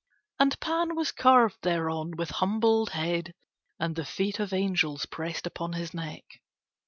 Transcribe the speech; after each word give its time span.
And 0.39 0.59
Pan 0.59 0.95
was 0.95 1.11
carved 1.11 1.59
thereon 1.61 2.15
with 2.17 2.31
humbled 2.41 2.89
head 2.89 3.35
and 3.79 3.95
the 3.95 4.03
feet 4.03 4.39
of 4.39 4.51
angels 4.51 5.05
pressed 5.05 5.45
upon 5.45 5.73
his 5.73 5.93
neck. 5.93 6.23